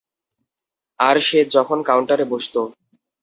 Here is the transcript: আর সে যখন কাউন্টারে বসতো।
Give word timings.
আর 0.99 1.15
সে 1.19 1.39
যখন 1.55 1.79
কাউন্টারে 1.83 2.25
বসতো। 2.25 2.61